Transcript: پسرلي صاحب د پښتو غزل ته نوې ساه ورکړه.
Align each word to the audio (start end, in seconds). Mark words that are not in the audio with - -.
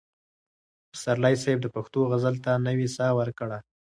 پسرلي 0.91 1.35
صاحب 1.43 1.59
د 1.63 1.67
پښتو 1.75 1.99
غزل 2.11 2.35
ته 2.45 2.51
نوې 2.67 2.87
ساه 2.95 3.11
ورکړه. 3.19 3.57